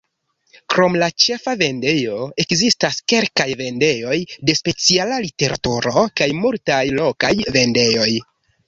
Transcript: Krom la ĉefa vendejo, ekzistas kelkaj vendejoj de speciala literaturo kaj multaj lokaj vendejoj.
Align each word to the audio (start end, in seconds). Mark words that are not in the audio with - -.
Krom 0.73 0.95
la 1.03 1.09
ĉefa 1.23 1.53
vendejo, 1.59 2.15
ekzistas 2.45 2.99
kelkaj 3.15 3.47
vendejoj 3.61 4.19
de 4.51 4.59
speciala 4.63 5.23
literaturo 5.29 6.09
kaj 6.23 6.33
multaj 6.43 6.85
lokaj 7.01 7.37
vendejoj. 7.61 8.13